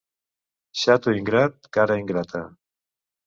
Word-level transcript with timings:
Xato 0.83 1.13
ingrat, 1.17 1.69
cara 1.77 1.99
ingrata. 2.03 2.41